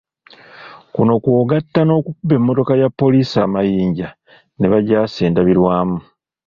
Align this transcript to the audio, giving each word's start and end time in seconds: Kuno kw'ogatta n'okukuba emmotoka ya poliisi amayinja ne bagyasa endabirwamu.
Kuno 0.93 1.13
kw'ogatta 1.23 1.81
n'okukuba 1.83 2.33
emmotoka 2.39 2.73
ya 2.81 2.89
poliisi 2.99 3.35
amayinja 3.45 4.09
ne 4.57 4.67
bagyasa 4.71 5.19
endabirwamu. 5.27 5.97